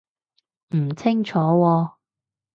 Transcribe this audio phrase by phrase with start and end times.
[0.75, 1.91] 唔清楚喎